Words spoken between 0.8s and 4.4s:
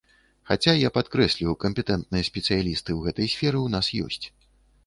я падкрэслю, кампетэнтныя спецыялісты ў гэтай сферы ў нас ёсць.